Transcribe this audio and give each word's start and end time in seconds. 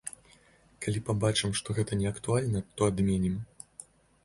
Калі 0.85 0.99
пабачым, 1.09 1.53
што 1.61 1.77
гэта 1.81 1.99
неактуальна, 2.01 2.65
то 2.79 2.91
адменім. 2.95 3.39